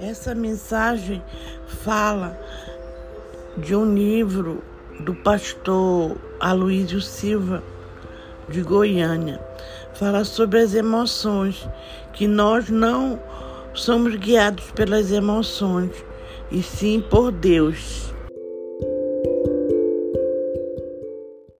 Essa 0.00 0.34
mensagem 0.34 1.22
fala 1.84 2.34
de 3.58 3.76
um 3.76 3.94
livro 3.94 4.64
do 5.00 5.14
pastor 5.14 6.16
Aloísio 6.40 7.02
Silva, 7.02 7.62
de 8.48 8.62
Goiânia. 8.62 9.38
Fala 9.92 10.24
sobre 10.24 10.58
as 10.58 10.72
emoções, 10.72 11.68
que 12.14 12.26
nós 12.26 12.70
não 12.70 13.20
somos 13.74 14.14
guiados 14.16 14.70
pelas 14.70 15.12
emoções, 15.12 15.92
e 16.50 16.62
sim 16.62 17.04
por 17.10 17.30
Deus. 17.30 18.09